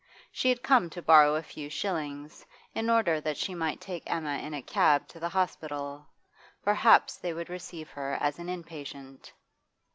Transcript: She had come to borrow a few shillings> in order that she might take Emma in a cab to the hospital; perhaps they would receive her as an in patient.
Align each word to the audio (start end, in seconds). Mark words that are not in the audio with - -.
She 0.31 0.49
had 0.49 0.63
come 0.63 0.89
to 0.89 1.01
borrow 1.03 1.35
a 1.35 1.43
few 1.43 1.69
shillings> 1.69 2.43
in 2.73 2.89
order 2.89 3.21
that 3.21 3.37
she 3.37 3.53
might 3.53 3.79
take 3.79 4.01
Emma 4.09 4.39
in 4.39 4.55
a 4.55 4.61
cab 4.63 5.07
to 5.09 5.19
the 5.19 5.29
hospital; 5.29 6.07
perhaps 6.63 7.17
they 7.17 7.33
would 7.33 7.51
receive 7.51 7.91
her 7.91 8.17
as 8.19 8.39
an 8.39 8.49
in 8.49 8.63
patient. 8.63 9.31